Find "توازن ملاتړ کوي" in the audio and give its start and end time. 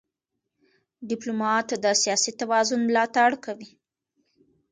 2.41-3.69